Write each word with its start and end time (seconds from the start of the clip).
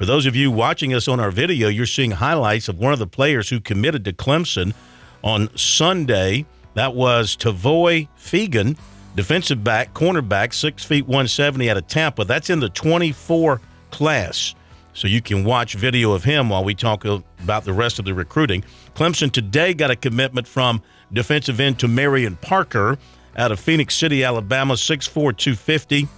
For 0.00 0.06
those 0.06 0.24
of 0.24 0.34
you 0.34 0.50
watching 0.50 0.94
us 0.94 1.08
on 1.08 1.20
our 1.20 1.30
video, 1.30 1.68
you're 1.68 1.84
seeing 1.84 2.12
highlights 2.12 2.70
of 2.70 2.78
one 2.78 2.94
of 2.94 2.98
the 2.98 3.06
players 3.06 3.50
who 3.50 3.60
committed 3.60 4.02
to 4.06 4.14
Clemson 4.14 4.72
on 5.22 5.54
Sunday. 5.58 6.46
That 6.72 6.94
was 6.94 7.36
Tavoy 7.36 8.08
Feagin, 8.16 8.78
defensive 9.14 9.62
back, 9.62 9.92
cornerback, 9.92 10.54
six 10.54 10.82
feet 10.82 11.02
170 11.02 11.68
out 11.68 11.76
of 11.76 11.86
Tampa. 11.86 12.24
That's 12.24 12.48
in 12.48 12.60
the 12.60 12.70
24 12.70 13.60
class. 13.90 14.54
So 14.94 15.06
you 15.06 15.20
can 15.20 15.44
watch 15.44 15.74
video 15.74 16.12
of 16.12 16.24
him 16.24 16.48
while 16.48 16.64
we 16.64 16.74
talk 16.74 17.04
about 17.04 17.64
the 17.64 17.74
rest 17.74 17.98
of 17.98 18.06
the 18.06 18.14
recruiting. 18.14 18.64
Clemson 18.94 19.30
today 19.30 19.74
got 19.74 19.90
a 19.90 19.96
commitment 19.96 20.48
from 20.48 20.80
defensive 21.12 21.60
end 21.60 21.78
to 21.80 21.88
Marion 21.88 22.36
Parker 22.36 22.96
out 23.36 23.52
of 23.52 23.60
Phenix 23.60 23.96
City, 23.96 24.24
Alabama, 24.24 24.76
6'4, 24.76 25.36
250. 25.36 26.08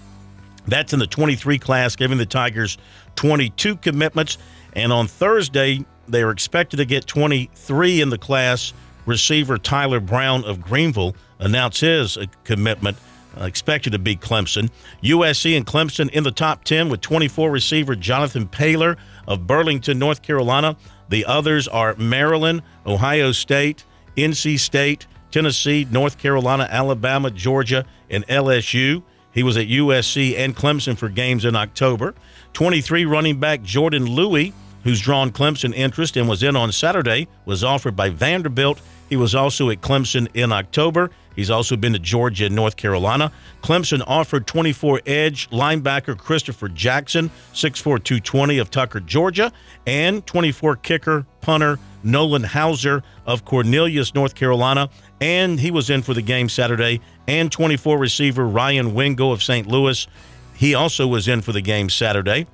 That's 0.66 0.92
in 0.92 0.98
the 0.98 1.06
23 1.06 1.58
class, 1.58 1.96
giving 1.96 2.18
the 2.18 2.26
Tigers 2.26 2.78
22 3.16 3.76
commitments. 3.76 4.38
And 4.74 4.92
on 4.92 5.06
Thursday, 5.06 5.84
they 6.08 6.22
are 6.22 6.30
expected 6.30 6.76
to 6.78 6.84
get 6.84 7.06
23 7.06 8.00
in 8.00 8.10
the 8.10 8.18
class. 8.18 8.72
Receiver 9.06 9.58
Tyler 9.58 10.00
Brown 10.00 10.44
of 10.44 10.60
Greenville 10.60 11.16
announced 11.38 11.80
his 11.80 12.16
uh, 12.16 12.26
commitment, 12.44 12.96
uh, 13.38 13.44
expected 13.44 13.90
to 13.92 13.98
be 13.98 14.16
Clemson. 14.16 14.70
USC 15.02 15.56
and 15.56 15.66
Clemson 15.66 16.08
in 16.10 16.22
the 16.22 16.30
top 16.30 16.64
10 16.64 16.88
with 16.88 17.00
24 17.00 17.50
receiver 17.50 17.96
Jonathan 17.96 18.46
Paylor 18.46 18.96
of 19.26 19.46
Burlington, 19.46 19.98
North 19.98 20.22
Carolina. 20.22 20.76
The 21.08 21.24
others 21.24 21.66
are 21.66 21.96
Maryland, 21.96 22.62
Ohio 22.86 23.32
State, 23.32 23.84
NC 24.16 24.58
State, 24.60 25.06
Tennessee, 25.32 25.86
North 25.90 26.18
Carolina, 26.18 26.68
Alabama, 26.70 27.30
Georgia, 27.30 27.84
and 28.08 28.26
LSU. 28.28 29.02
He 29.32 29.42
was 29.42 29.56
at 29.56 29.66
USC 29.66 30.36
and 30.36 30.54
Clemson 30.54 30.96
for 30.96 31.08
games 31.08 31.44
in 31.44 31.56
October. 31.56 32.14
23 32.52 33.04
running 33.06 33.40
back 33.40 33.62
Jordan 33.62 34.06
Louis, 34.06 34.52
who's 34.84 35.00
drawn 35.00 35.30
Clemson 35.30 35.74
interest 35.74 36.16
and 36.16 36.28
was 36.28 36.42
in 36.42 36.56
on 36.56 36.70
Saturday, 36.72 37.28
was 37.44 37.64
offered 37.64 37.96
by 37.96 38.10
Vanderbilt. 38.10 38.80
He 39.08 39.16
was 39.16 39.34
also 39.34 39.70
at 39.70 39.80
Clemson 39.80 40.28
in 40.34 40.52
October. 40.52 41.10
He's 41.34 41.50
also 41.50 41.76
been 41.76 41.94
to 41.94 41.98
Georgia 41.98 42.46
and 42.46 42.54
North 42.54 42.76
Carolina. 42.76 43.32
Clemson 43.62 44.02
offered 44.06 44.46
24 44.46 45.00
edge 45.06 45.48
linebacker 45.50 46.16
Christopher 46.16 46.68
Jackson, 46.68 47.30
6'4, 47.54 47.82
220 47.82 48.58
of 48.58 48.70
Tucker, 48.70 49.00
Georgia, 49.00 49.52
and 49.86 50.26
24 50.26 50.76
kicker 50.76 51.26
punter 51.40 51.78
Nolan 52.04 52.44
Hauser 52.44 53.02
of 53.26 53.44
Cornelius, 53.44 54.14
North 54.14 54.34
Carolina, 54.34 54.88
and 55.20 55.60
he 55.60 55.70
was 55.70 55.90
in 55.90 56.02
for 56.02 56.14
the 56.14 56.22
game 56.22 56.48
Saturday, 56.48 57.00
and 57.26 57.50
24 57.50 57.98
receiver 57.98 58.46
Ryan 58.46 58.94
Wingo 58.94 59.30
of 59.30 59.42
St. 59.42 59.66
Louis. 59.66 60.06
He 60.54 60.74
also 60.74 61.06
was 61.06 61.28
in 61.28 61.40
for 61.40 61.52
the 61.52 61.60
game 61.60 61.88
Saturday. 61.88 62.46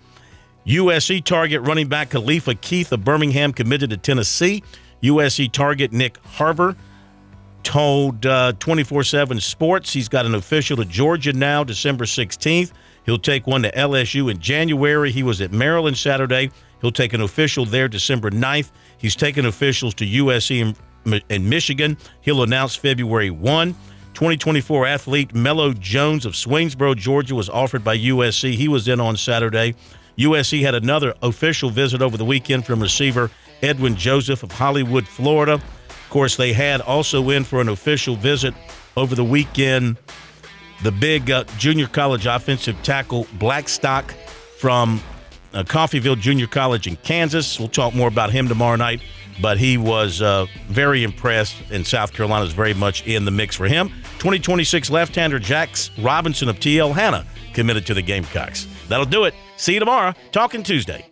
USC 0.66 1.24
target 1.24 1.62
running 1.62 1.88
back 1.88 2.10
Khalifa 2.10 2.54
Keith 2.54 2.92
of 2.92 3.04
Birmingham 3.04 3.52
committed 3.52 3.90
to 3.90 3.96
Tennessee. 3.96 4.62
USC 5.02 5.50
target 5.50 5.92
Nick 5.92 6.18
Harbor 6.18 6.76
told 7.62 8.22
24 8.22 9.00
uh, 9.00 9.02
7 9.02 9.40
Sports 9.40 9.92
he's 9.92 10.08
got 10.08 10.26
an 10.26 10.34
official 10.34 10.76
to 10.76 10.84
Georgia 10.84 11.32
now, 11.32 11.64
December 11.64 12.04
16th. 12.04 12.72
He'll 13.08 13.16
take 13.16 13.46
one 13.46 13.62
to 13.62 13.72
LSU 13.72 14.30
in 14.30 14.38
January. 14.38 15.10
He 15.10 15.22
was 15.22 15.40
at 15.40 15.50
Maryland 15.50 15.96
Saturday. 15.96 16.50
He'll 16.82 16.92
take 16.92 17.14
an 17.14 17.22
official 17.22 17.64
there 17.64 17.88
December 17.88 18.30
9th. 18.30 18.70
He's 18.98 19.16
taken 19.16 19.46
officials 19.46 19.94
to 19.94 20.04
USC 20.04 20.76
in 21.30 21.48
Michigan. 21.48 21.96
He'll 22.20 22.42
announce 22.42 22.76
February 22.76 23.30
1. 23.30 23.72
2024 24.12 24.86
athlete 24.86 25.34
Mello 25.34 25.72
Jones 25.72 26.26
of 26.26 26.34
Swainsboro, 26.34 26.94
Georgia, 26.94 27.34
was 27.34 27.48
offered 27.48 27.82
by 27.82 27.96
USC. 27.96 28.52
He 28.52 28.68
was 28.68 28.88
in 28.88 29.00
on 29.00 29.16
Saturday. 29.16 29.74
USC 30.18 30.60
had 30.60 30.74
another 30.74 31.14
official 31.22 31.70
visit 31.70 32.02
over 32.02 32.18
the 32.18 32.26
weekend 32.26 32.66
from 32.66 32.78
receiver 32.78 33.30
Edwin 33.62 33.96
Joseph 33.96 34.42
of 34.42 34.52
Hollywood, 34.52 35.08
Florida. 35.08 35.54
Of 35.54 36.06
course, 36.10 36.36
they 36.36 36.52
had 36.52 36.82
also 36.82 37.30
in 37.30 37.44
for 37.44 37.62
an 37.62 37.70
official 37.70 38.16
visit 38.16 38.52
over 38.98 39.14
the 39.14 39.24
weekend 39.24 39.96
the 40.82 40.92
big 40.92 41.30
uh, 41.30 41.44
junior 41.58 41.86
college 41.86 42.26
offensive 42.26 42.80
tackle 42.82 43.26
Blackstock 43.34 44.14
from 44.58 45.00
uh, 45.52 45.62
Coffeyville 45.62 46.18
Junior 46.18 46.46
College 46.46 46.86
in 46.86 46.96
Kansas. 46.96 47.58
We'll 47.58 47.68
talk 47.68 47.94
more 47.94 48.08
about 48.08 48.30
him 48.30 48.48
tomorrow 48.48 48.76
night, 48.76 49.00
but 49.40 49.58
he 49.58 49.76
was 49.76 50.20
uh, 50.22 50.46
very 50.68 51.02
impressed, 51.04 51.56
and 51.70 51.86
South 51.86 52.12
Carolina 52.12 52.44
is 52.44 52.52
very 52.52 52.74
much 52.74 53.06
in 53.06 53.24
the 53.24 53.30
mix 53.30 53.56
for 53.56 53.66
him. 53.66 53.88
2026 54.18 54.90
left 54.90 55.14
hander 55.14 55.38
Jax 55.38 55.90
Robinson 55.98 56.48
of 56.48 56.56
TL 56.60 56.92
Hanna 56.94 57.26
committed 57.54 57.86
to 57.86 57.94
the 57.94 58.02
Gamecocks. 58.02 58.66
That'll 58.88 59.06
do 59.06 59.24
it. 59.24 59.34
See 59.56 59.74
you 59.74 59.80
tomorrow. 59.80 60.14
Talking 60.32 60.62
Tuesday. 60.62 61.04